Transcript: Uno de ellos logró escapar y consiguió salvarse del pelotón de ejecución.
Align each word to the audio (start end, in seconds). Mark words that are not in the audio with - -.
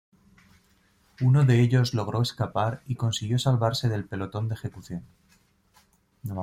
Uno 1.21 1.45
de 1.45 1.61
ellos 1.61 1.93
logró 1.93 2.23
escapar 2.23 2.81
y 2.87 2.95
consiguió 2.95 3.37
salvarse 3.37 3.87
del 3.87 4.03
pelotón 4.05 4.47
de 4.47 4.55
ejecución. 4.55 5.03